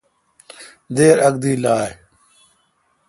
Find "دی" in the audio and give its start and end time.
1.43-1.53